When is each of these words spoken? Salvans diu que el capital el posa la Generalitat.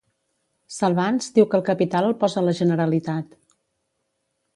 Salvans 0.77 1.27
diu 1.35 1.45
que 1.51 1.59
el 1.59 1.65
capital 1.67 2.07
el 2.07 2.15
posa 2.23 2.43
la 2.47 2.55
Generalitat. 2.61 3.37